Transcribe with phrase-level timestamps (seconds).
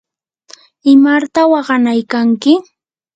[0.93, 2.53] ¿imarta waqanaykanki?